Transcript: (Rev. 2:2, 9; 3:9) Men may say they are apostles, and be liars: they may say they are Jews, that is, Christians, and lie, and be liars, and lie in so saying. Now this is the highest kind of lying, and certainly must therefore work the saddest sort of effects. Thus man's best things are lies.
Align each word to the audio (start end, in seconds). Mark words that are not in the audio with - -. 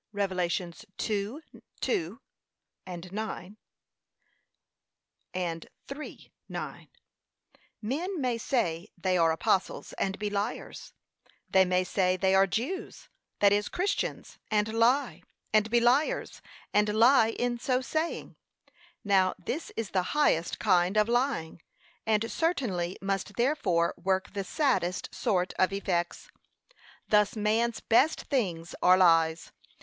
(Rev. 0.13 0.31
2:2, 0.31 1.39
9; 1.85 3.57
3:9) 5.45 6.87
Men 7.83 8.19
may 8.21 8.37
say 8.39 8.87
they 8.97 9.17
are 9.19 9.31
apostles, 9.31 9.93
and 9.93 10.17
be 10.17 10.31
liars: 10.31 10.93
they 11.51 11.65
may 11.65 11.83
say 11.83 12.17
they 12.17 12.33
are 12.33 12.47
Jews, 12.47 13.09
that 13.41 13.53
is, 13.53 13.69
Christians, 13.69 14.39
and 14.49 14.73
lie, 14.73 15.21
and 15.53 15.69
be 15.69 15.79
liars, 15.79 16.41
and 16.73 16.89
lie 16.97 17.29
in 17.37 17.59
so 17.59 17.79
saying. 17.79 18.35
Now 19.03 19.35
this 19.37 19.71
is 19.77 19.91
the 19.91 20.01
highest 20.17 20.57
kind 20.57 20.97
of 20.97 21.07
lying, 21.07 21.61
and 22.07 22.31
certainly 22.31 22.97
must 23.03 23.35
therefore 23.35 23.93
work 24.03 24.33
the 24.33 24.43
saddest 24.43 25.13
sort 25.13 25.53
of 25.59 25.71
effects. 25.71 26.27
Thus 27.07 27.35
man's 27.35 27.81
best 27.81 28.21
things 28.21 28.73
are 28.81 28.97
lies. 28.97 29.51